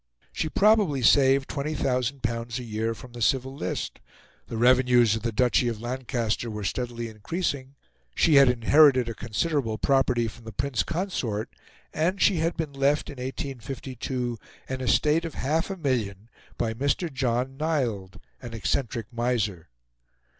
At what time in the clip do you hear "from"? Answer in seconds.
2.95-3.11, 10.27-10.45